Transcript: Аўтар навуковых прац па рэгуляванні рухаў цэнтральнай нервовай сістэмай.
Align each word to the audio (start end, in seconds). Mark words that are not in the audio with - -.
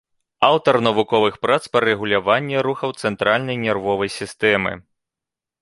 Аўтар 0.47 0.79
навуковых 0.87 1.37
прац 1.43 1.59
па 1.75 1.83
рэгуляванні 1.87 2.57
рухаў 2.69 2.97
цэнтральнай 3.07 3.63
нервовай 3.67 4.09
сістэмай. 4.19 4.75